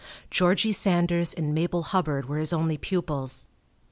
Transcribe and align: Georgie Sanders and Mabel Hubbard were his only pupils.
Georgie 0.31 0.71
Sanders 0.71 1.31
and 1.31 1.53
Mabel 1.53 1.83
Hubbard 1.83 2.25
were 2.27 2.39
his 2.39 2.51
only 2.53 2.75
pupils. 2.75 3.45